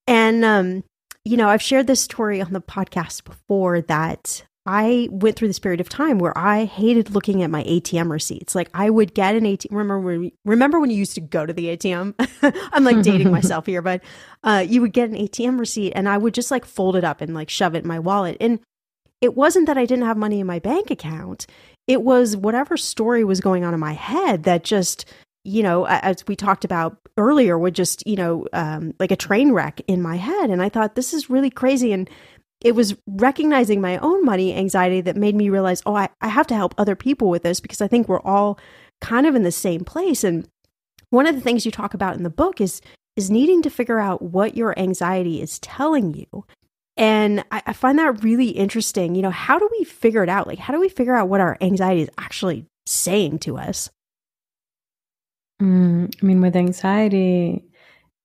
[0.07, 0.83] and um
[1.25, 5.59] you know i've shared this story on the podcast before that I went through this
[5.59, 8.55] period of time where I hated looking at my ATM receipts.
[8.55, 9.67] Like I would get an ATM.
[9.69, 12.15] Remember when, remember when you used to go to the ATM?
[12.73, 14.01] I'm like dating myself here, but
[14.43, 17.21] uh, you would get an ATM receipt and I would just like fold it up
[17.21, 18.37] and like shove it in my wallet.
[18.39, 18.59] And
[19.21, 21.45] it wasn't that I didn't have money in my bank account
[21.87, 25.05] it was whatever story was going on in my head that just
[25.43, 29.51] you know as we talked about earlier would just you know um, like a train
[29.51, 30.49] wreck in my head.
[30.49, 31.91] And i thought this is really crazy.
[31.91, 32.09] And
[32.61, 36.47] it was recognizing my own money anxiety that made me realize oh I, I have
[36.47, 38.57] to help other people with this because i think we're all
[39.01, 40.23] kind of in the same place.
[40.23, 40.47] And
[41.09, 42.81] one of the things you talk about in the book is
[43.15, 46.45] is needing to figure out what your anxiety is telling you
[46.97, 49.15] and I, I, find that really interesting.
[49.15, 50.47] You know, how do we figure it out?
[50.47, 53.89] Like, how do we figure out what our anxiety is actually saying to us?
[55.61, 57.65] Mm, I mean, with anxiety,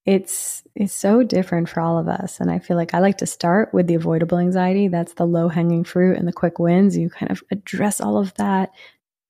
[0.07, 3.27] it's it's so different for all of us and i feel like i like to
[3.27, 7.11] start with the avoidable anxiety that's the low hanging fruit and the quick wins you
[7.11, 8.71] kind of address all of that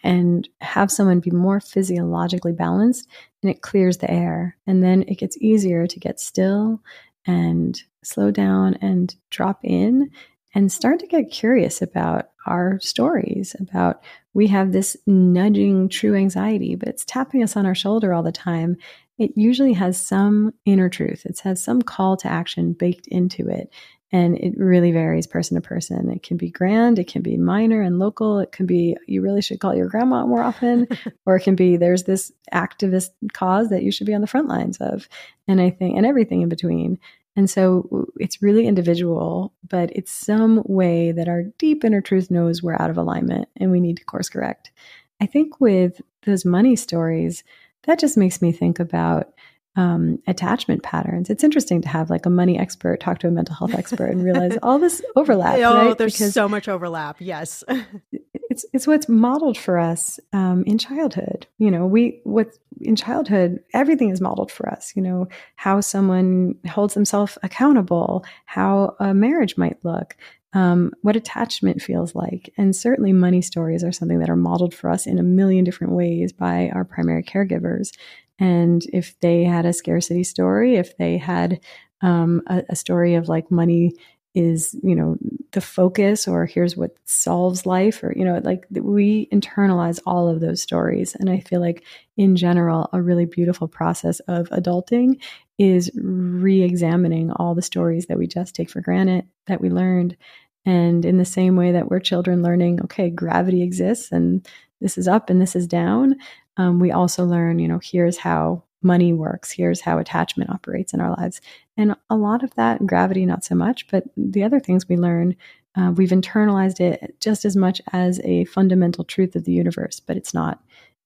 [0.02, 3.08] and have someone be more physiologically balanced
[3.42, 6.80] and it clears the air and then it gets easier to get still
[7.26, 10.10] and slow down and drop in
[10.54, 16.74] and start to get curious about our stories about we have this nudging true anxiety
[16.74, 18.76] but it's tapping us on our shoulder all the time.
[19.18, 21.26] It usually has some inner truth.
[21.26, 23.70] It has some call to action baked into it.
[24.12, 26.10] And it really varies person to person.
[26.10, 28.40] It can be grand it can be minor and local.
[28.40, 30.88] It can be you really should call your grandma more often.
[31.26, 34.48] Or it can be there's this activist cause that you should be on the front
[34.48, 35.08] lines of.
[35.46, 36.98] And i think and everything in between
[37.36, 42.62] and so it's really individual, but it's some way that our deep inner truth knows
[42.62, 44.72] we're out of alignment and we need to course correct.
[45.20, 47.44] I think with those money stories,
[47.84, 49.32] that just makes me think about
[49.76, 51.30] um, attachment patterns.
[51.30, 54.24] It's interesting to have like a money expert talk to a mental health expert and
[54.24, 55.58] realize all this overlap.
[55.58, 55.98] oh, right?
[55.98, 57.16] there's because so much overlap.
[57.20, 57.62] Yes,
[58.50, 61.46] it's it's what's modeled for us um, in childhood.
[61.58, 62.48] You know, we what
[62.80, 64.92] in childhood everything is modeled for us.
[64.96, 70.16] You know, how someone holds themselves accountable, how a marriage might look,
[70.52, 72.52] um, what attachment feels like.
[72.58, 75.92] And certainly, money stories are something that are modeled for us in a million different
[75.92, 77.92] ways by our primary caregivers.
[78.40, 81.60] And if they had a scarcity story, if they had
[82.00, 83.92] um, a, a story of like money
[84.34, 85.16] is you know
[85.50, 90.40] the focus or here's what solves life or you know like we internalize all of
[90.40, 91.16] those stories.
[91.16, 91.82] And i feel like
[92.16, 95.20] in general a really beautiful process of adulting
[95.58, 100.16] is re-examining all the stories that we just take for granted that we learned.
[100.64, 104.46] And in the same way that we're children learning okay gravity exists and
[104.80, 106.16] this is up and this is down
[106.60, 109.50] um, we also learn you know here's how money works.
[109.50, 111.40] Here's how attachment operates in our lives.
[111.76, 115.36] And a lot of that, gravity, not so much, but the other things we learn,
[115.76, 120.16] uh, we've internalized it just as much as a fundamental truth of the universe, but
[120.16, 120.60] it's not.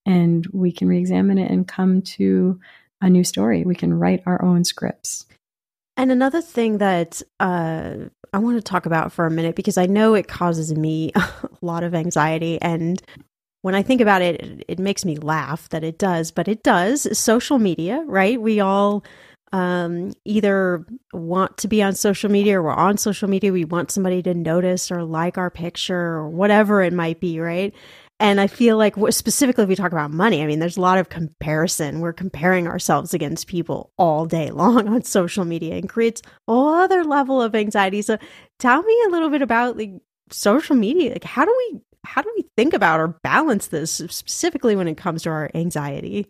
[0.06, 2.60] and we can re-examine it and come to
[3.00, 3.64] a new story.
[3.64, 5.26] We can write our own scripts.
[5.96, 7.94] And another thing that uh,
[8.32, 11.30] I want to talk about for a minute because I know it causes me a
[11.62, 12.60] lot of anxiety.
[12.60, 13.00] And
[13.64, 16.62] when I think about it, it, it makes me laugh that it does, but it
[16.62, 17.18] does.
[17.18, 18.38] Social media, right?
[18.38, 19.02] We all
[19.54, 20.84] um, either
[21.14, 23.54] want to be on social media or we're on social media.
[23.54, 27.72] We want somebody to notice or like our picture or whatever it might be, right?
[28.20, 30.98] And I feel like specifically if we talk about money, I mean, there's a lot
[30.98, 32.00] of comparison.
[32.00, 36.68] We're comparing ourselves against people all day long on social media and creates a whole
[36.68, 38.02] other level of anxiety.
[38.02, 38.18] So
[38.58, 39.92] tell me a little bit about like
[40.28, 41.12] social media.
[41.12, 44.96] Like how do we how do we think about or balance this specifically when it
[44.96, 46.28] comes to our anxiety?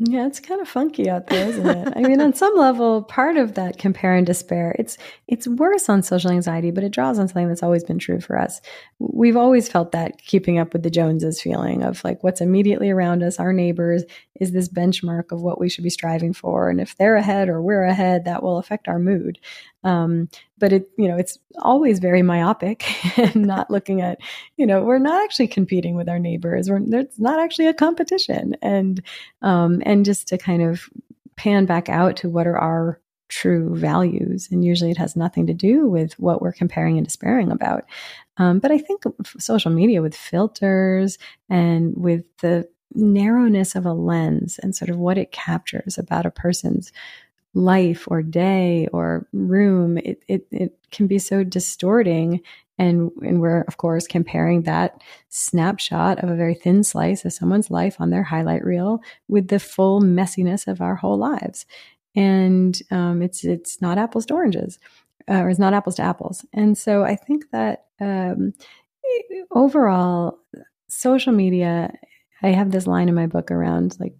[0.00, 1.92] Yeah, it's kind of funky out there, isn't it?
[1.96, 4.96] I mean, on some level, part of that compare and despair, it's
[5.26, 8.38] it's worse on social anxiety, but it draws on something that's always been true for
[8.38, 8.60] us.
[9.00, 13.24] We've always felt that keeping up with the Joneses feeling of like what's immediately around
[13.24, 14.04] us, our neighbors,
[14.38, 16.70] is this benchmark of what we should be striving for.
[16.70, 19.40] And if they're ahead or we're ahead, that will affect our mood.
[19.82, 20.28] Um,
[20.58, 22.84] but it, you know, it's always very myopic
[23.18, 24.18] and not looking at,
[24.56, 26.70] you know, we're not actually competing with our neighbors.
[26.70, 28.56] We're, there's not actually a competition.
[28.62, 29.02] And,
[29.42, 30.88] um, and just to kind of
[31.36, 34.48] pan back out to what are our true values.
[34.50, 37.84] And usually it has nothing to do with what we're comparing and despairing about.
[38.38, 39.02] Um, but I think
[39.38, 45.18] social media with filters and with the narrowness of a lens and sort of what
[45.18, 46.90] it captures about a person's
[47.54, 52.40] life or day or room, it, it, it can be so distorting.
[52.78, 57.70] And, and we're, of course, comparing that snapshot of a very thin slice of someone's
[57.70, 61.66] life on their highlight reel with the full messiness of our whole lives.
[62.14, 64.78] And um, it's, it's not apples to oranges,
[65.28, 66.44] uh, or it's not apples to apples.
[66.52, 68.54] And so I think that um,
[69.50, 70.38] overall,
[70.88, 71.92] social media,
[72.42, 74.14] I have this line in my book around like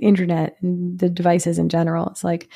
[0.00, 2.08] internet and the devices in general.
[2.08, 2.48] It's like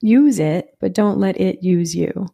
[0.00, 2.28] use it, but don't let it use you.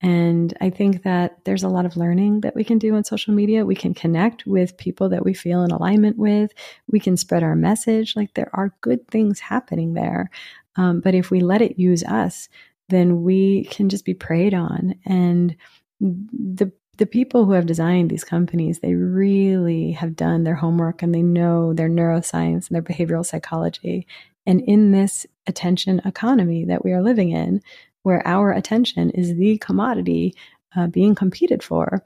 [0.00, 3.32] And I think that there's a lot of learning that we can do on social
[3.32, 3.64] media.
[3.64, 6.52] We can connect with people that we feel in alignment with.
[6.90, 8.14] We can spread our message.
[8.14, 10.30] Like there are good things happening there.
[10.76, 12.48] Um, but if we let it use us,
[12.90, 14.94] then we can just be preyed on.
[15.06, 15.56] And
[16.00, 21.14] the the people who have designed these companies, they really have done their homework and
[21.14, 24.06] they know their neuroscience and their behavioral psychology.
[24.46, 27.62] And in this attention economy that we are living in,
[28.02, 30.34] where our attention is the commodity
[30.76, 32.02] uh, being competed for,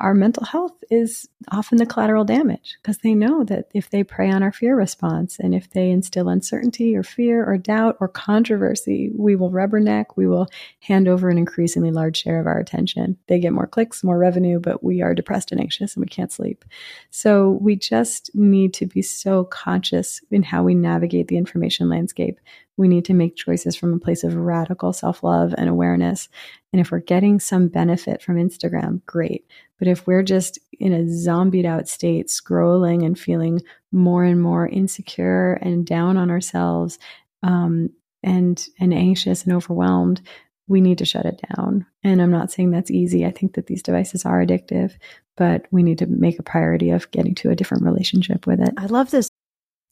[0.00, 4.30] our mental health is often the collateral damage because they know that if they prey
[4.30, 9.10] on our fear response and if they instill uncertainty or fear or doubt or controversy,
[9.14, 10.48] we will rubberneck, we will
[10.80, 13.18] hand over an increasingly large share of our attention.
[13.26, 16.32] They get more clicks, more revenue, but we are depressed and anxious and we can't
[16.32, 16.64] sleep.
[17.10, 22.40] So we just need to be so conscious in how we navigate the information landscape
[22.78, 26.28] we need to make choices from a place of radical self love and awareness.
[26.72, 29.44] And if we're getting some benefit from Instagram, great.
[29.78, 33.60] But if we're just in a zombied out state, scrolling and feeling
[33.92, 36.98] more and more insecure and down on ourselves,
[37.42, 37.90] um,
[38.22, 40.20] and and anxious and overwhelmed,
[40.66, 41.86] we need to shut it down.
[42.02, 43.24] And I'm not saying that's easy.
[43.24, 44.92] I think that these devices are addictive,
[45.36, 48.74] but we need to make a priority of getting to a different relationship with it.
[48.76, 49.28] I love this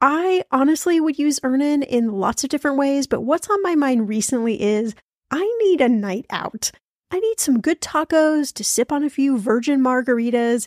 [0.00, 4.08] I honestly would use Earnin in lots of different ways, but what's on my mind
[4.08, 4.94] recently is
[5.30, 6.70] I need a night out.
[7.10, 10.66] I need some good tacos to sip on a few virgin margaritas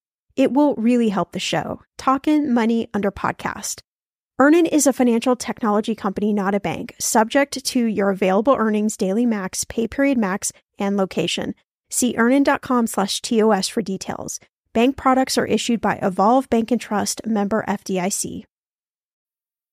[0.41, 1.83] It will really help the show.
[1.99, 3.81] Talkin' Money under podcast.
[4.39, 9.27] Earnin is a financial technology company, not a bank, subject to your available earnings, daily
[9.27, 11.53] max, pay period max, and location.
[11.91, 14.39] See earnin.com slash TOS for details.
[14.73, 18.45] Bank products are issued by Evolve Bank and Trust member FDIC.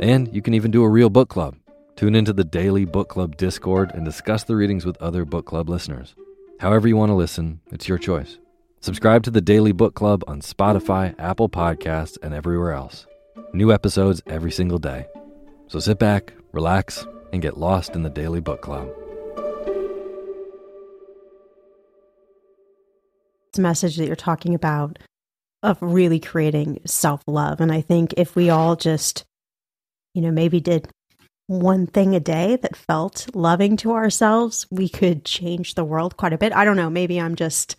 [0.00, 1.56] And you can even do a real book club.
[1.96, 5.68] Tune into the daily book club Discord and discuss the readings with other book club
[5.68, 6.14] listeners.
[6.60, 8.38] However, you want to listen, it's your choice.
[8.80, 13.06] Subscribe to the Daily Book Club on Spotify, Apple Podcasts, and everywhere else.
[13.52, 15.06] New episodes every single day.
[15.66, 18.88] So sit back, relax, and get lost in the Daily Book Club.
[23.58, 24.98] message that you're talking about
[25.62, 27.60] of really creating self love.
[27.60, 29.24] And I think if we all just
[30.16, 30.88] you know, maybe did
[31.46, 36.32] one thing a day that felt loving to ourselves, we could change the world quite
[36.32, 36.52] a bit.
[36.54, 37.76] I don't know, maybe I'm just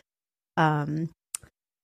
[0.55, 1.09] um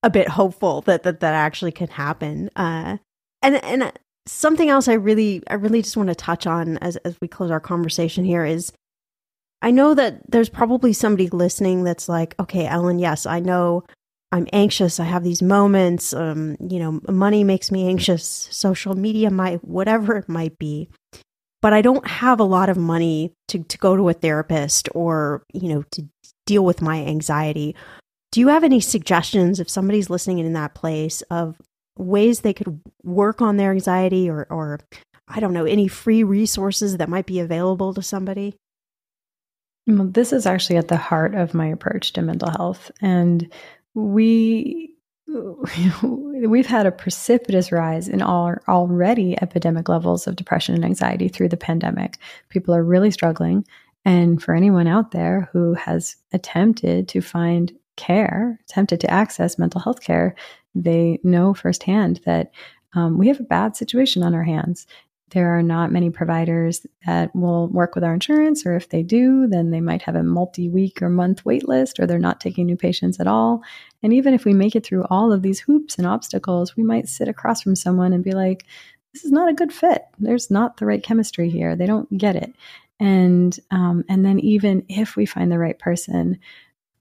[0.04, 2.50] a bit hopeful that that, that actually can happen.
[2.56, 2.98] Uh
[3.42, 3.92] and and
[4.28, 7.52] something else I really I really just want to touch on as as we close
[7.52, 8.72] our conversation here is
[9.64, 13.86] I know that there's probably somebody listening that's like, okay, Ellen, yes, I know
[14.34, 15.00] I'm anxious.
[15.00, 16.12] I have these moments.
[16.12, 18.48] Um, you know, money makes me anxious.
[18.50, 20.90] Social media might, whatever it might be.
[21.62, 25.44] But I don't have a lot of money to, to go to a therapist or,
[25.54, 26.08] you know, to
[26.48, 27.76] deal with my anxiety.
[28.32, 31.56] Do you have any suggestions if somebody's listening in that place of
[31.96, 34.80] ways they could work on their anxiety or, or
[35.28, 38.56] I don't know, any free resources that might be available to somebody?
[39.86, 42.90] Well, this is actually at the heart of my approach to mental health.
[43.00, 43.54] And
[43.94, 44.94] we
[46.04, 51.50] we've had a precipitous rise in all already epidemic levels of depression and anxiety through
[51.50, 52.18] the pandemic.
[52.50, 53.66] People are really struggling.
[54.06, 59.80] And for anyone out there who has attempted to find care, attempted to access mental
[59.80, 60.36] health care,
[60.76, 62.52] they know firsthand that
[62.94, 64.86] um, we have a bad situation on our hands.
[65.34, 69.48] There are not many providers that will work with our insurance, or if they do,
[69.48, 72.66] then they might have a multi week or month wait list, or they're not taking
[72.66, 73.62] new patients at all.
[74.04, 77.10] And even if we make it through all of these hoops and obstacles, we might
[77.10, 78.66] sit across from someone and be like,
[79.14, 80.04] this is not a good fit.
[80.20, 81.76] There's not the right chemistry here.
[81.76, 82.54] They don't get it.
[83.00, 86.40] And um, and then even if we find the right person,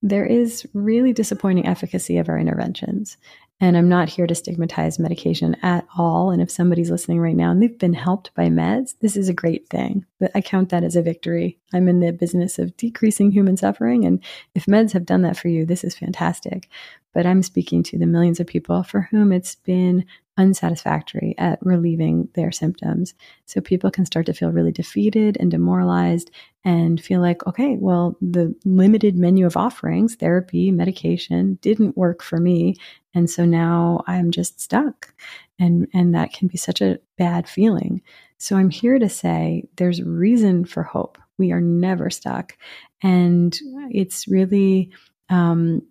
[0.02, 3.16] there is really disappointing efficacy of our interventions.
[3.62, 6.32] And I'm not here to stigmatize medication at all.
[6.32, 9.32] And if somebody's listening right now and they've been helped by meds, this is a
[9.32, 10.04] great thing.
[10.18, 11.60] But I count that as a victory.
[11.72, 14.04] I'm in the business of decreasing human suffering.
[14.04, 14.20] And
[14.56, 16.68] if meds have done that for you, this is fantastic.
[17.14, 20.06] But I'm speaking to the millions of people for whom it's been
[20.38, 23.14] unsatisfactory at relieving their symptoms.
[23.46, 26.30] So people can start to feel really defeated and demoralized
[26.64, 32.38] and feel like, okay, well, the limited menu of offerings, therapy, medication, didn't work for
[32.38, 32.76] me.
[33.14, 35.12] And so now I'm just stuck.
[35.58, 38.02] And, and that can be such a bad feeling.
[38.38, 41.18] So I'm here to say there's reason for hope.
[41.38, 42.56] We are never stuck.
[43.02, 43.56] And
[43.90, 44.92] it's really
[45.28, 45.82] um,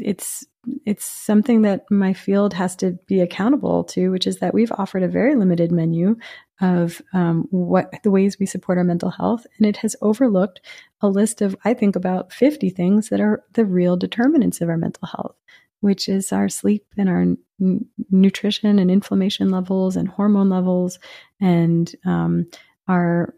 [0.00, 0.44] it's
[0.86, 5.02] it's something that my field has to be accountable to, which is that we've offered
[5.02, 6.16] a very limited menu
[6.60, 10.60] of um, what the ways we support our mental health, and it has overlooked
[11.00, 14.76] a list of I think about fifty things that are the real determinants of our
[14.76, 15.36] mental health,
[15.80, 21.00] which is our sleep and our n- nutrition and inflammation levels and hormone levels
[21.40, 22.46] and um,
[22.86, 23.34] our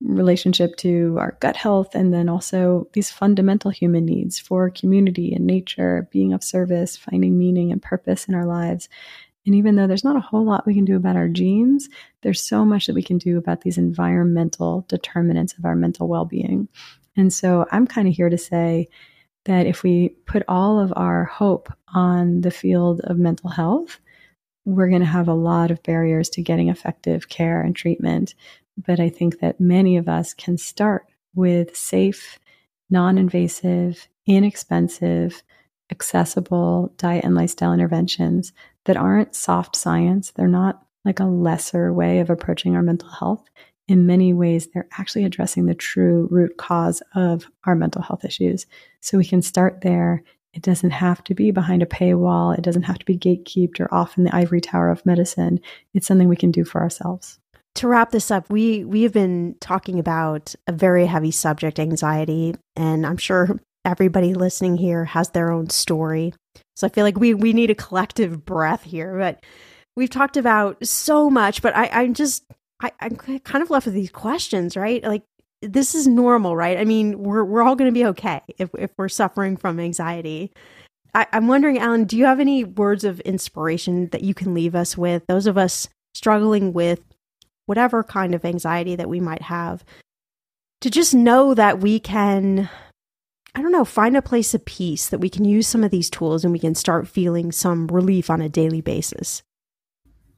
[0.00, 5.46] relationship to our gut health and then also these fundamental human needs for community and
[5.46, 8.88] nature, being of service, finding meaning and purpose in our lives.
[9.46, 11.88] And even though there's not a whole lot we can do about our genes,
[12.22, 16.26] there's so much that we can do about these environmental determinants of our mental well
[16.26, 16.68] being.
[17.16, 18.88] And so I'm kind of here to say
[19.46, 23.98] that if we put all of our hope on the field of mental health,
[24.66, 28.34] we're going to have a lot of barriers to getting effective care and treatment
[28.86, 32.38] but I think that many of us can start with safe,
[32.90, 35.42] non invasive, inexpensive,
[35.90, 38.52] accessible diet and lifestyle interventions
[38.84, 40.30] that aren't soft science.
[40.30, 43.48] They're not like a lesser way of approaching our mental health,
[43.88, 48.66] in many ways, they're actually addressing the true root cause of our mental health issues.
[49.00, 50.22] So we can start there.
[50.52, 52.56] It doesn't have to be behind a paywall.
[52.56, 55.60] It doesn't have to be gatekept or off in the ivory tower of medicine.
[55.94, 57.38] It's something we can do for ourselves.
[57.78, 62.56] To wrap this up, we we have been talking about a very heavy subject, anxiety,
[62.74, 66.34] and I'm sure everybody listening here has their own story.
[66.74, 69.16] So I feel like we we need a collective breath here.
[69.16, 69.44] But
[69.94, 72.42] we've talked about so much, but I, I'm just
[72.82, 75.04] I, I'm kind of left with these questions, right?
[75.04, 75.22] Like
[75.62, 76.78] this is normal, right?
[76.78, 80.50] I mean, we're we're all going to be okay if if we're suffering from anxiety.
[81.14, 84.74] I, I'm wondering, Ellen, do you have any words of inspiration that you can leave
[84.74, 85.22] us with?
[85.28, 87.04] Those of us struggling with
[87.68, 89.84] whatever kind of anxiety that we might have,
[90.80, 92.70] to just know that we can,
[93.54, 96.08] I don't know, find a place of peace, that we can use some of these
[96.08, 99.42] tools and we can start feeling some relief on a daily basis.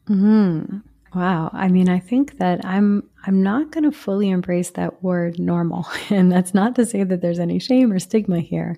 [0.07, 0.79] Hmm.
[1.15, 1.51] Wow.
[1.53, 5.87] I mean, I think that I'm I'm not going to fully embrace that word normal.
[6.11, 8.77] And that's not to say that there's any shame or stigma here,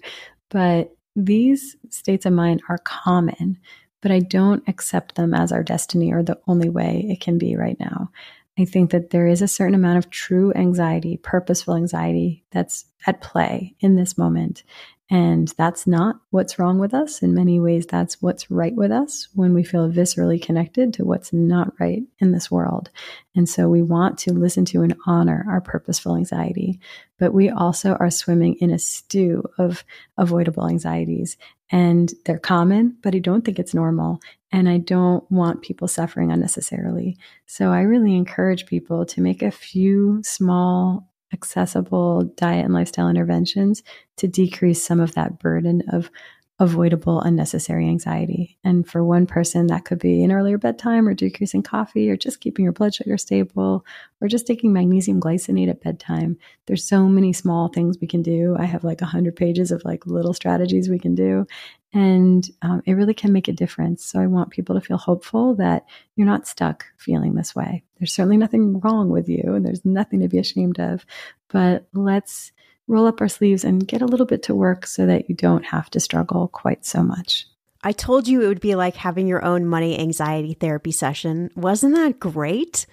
[0.51, 3.59] but these states of mind are common,
[4.01, 7.55] but I don't accept them as our destiny or the only way it can be
[7.57, 8.11] right now.
[8.59, 13.23] I think that there is a certain amount of true anxiety, purposeful anxiety that's at
[13.23, 14.63] play in this moment.
[15.11, 17.23] And that's not what's wrong with us.
[17.23, 21.35] In many ways, that's what's right with us when we feel viscerally connected to what's
[21.35, 22.89] not right in this world.
[23.37, 26.81] And so we want to listen to and honor our purposeful anxiety.
[27.19, 29.85] But we also are swimming in a stew of
[30.17, 31.37] avoidable anxieties.
[31.71, 34.21] And they're common, but I don't think it's normal.
[34.53, 37.17] And I don't want people suffering unnecessarily.
[37.47, 43.83] So I really encourage people to make a few small accessible diet and lifestyle interventions
[44.19, 46.11] to decrease some of that burden of
[46.59, 48.57] avoidable unnecessary anxiety.
[48.63, 52.41] And for one person, that could be an earlier bedtime or decreasing coffee or just
[52.41, 53.85] keeping your blood sugar stable
[54.21, 56.37] or just taking magnesium glycinate at bedtime.
[56.67, 58.55] There's so many small things we can do.
[58.59, 61.47] I have like a hundred pages of like little strategies we can do.
[61.95, 64.05] And um, it really can make a difference.
[64.05, 65.85] So I want people to feel hopeful that
[66.17, 67.83] you're not stuck feeling this way.
[67.99, 71.05] There's certainly nothing wrong with you and there's nothing to be ashamed of.
[71.49, 72.53] But let's
[72.89, 75.65] roll up our sleeves and get a little bit to work so that you don't
[75.67, 77.47] have to struggle quite so much.
[77.85, 81.51] I told you it would be like having your own money anxiety therapy session.
[81.57, 82.87] Wasn't that great?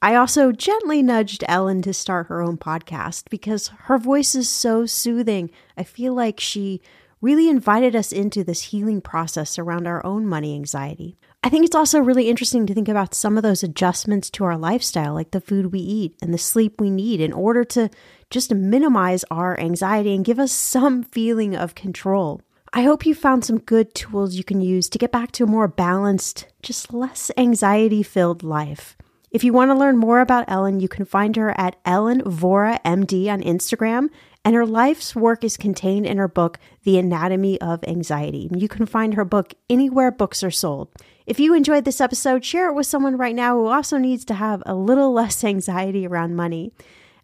[0.00, 4.86] I also gently nudged Ellen to start her own podcast because her voice is so
[4.86, 5.50] soothing.
[5.76, 6.80] I feel like she
[7.26, 11.18] really invited us into this healing process around our own money anxiety.
[11.42, 14.56] I think it's also really interesting to think about some of those adjustments to our
[14.56, 17.90] lifestyle, like the food we eat and the sleep we need, in order to
[18.30, 22.42] just minimize our anxiety and give us some feeling of control.
[22.72, 25.48] I hope you found some good tools you can use to get back to a
[25.48, 28.96] more balanced, just less anxiety filled life.
[29.32, 32.80] If you want to learn more about Ellen, you can find her at Ellen Vora
[32.84, 34.10] MD on Instagram
[34.46, 38.48] and her life's work is contained in her book, The Anatomy of Anxiety.
[38.54, 40.88] You can find her book anywhere books are sold.
[41.26, 44.34] If you enjoyed this episode, share it with someone right now who also needs to
[44.34, 46.70] have a little less anxiety around money.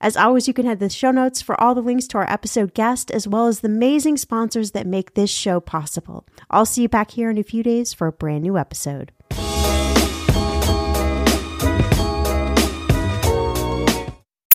[0.00, 2.28] As always, you can head to the show notes for all the links to our
[2.28, 6.26] episode guest, as well as the amazing sponsors that make this show possible.
[6.50, 9.12] I'll see you back here in a few days for a brand new episode.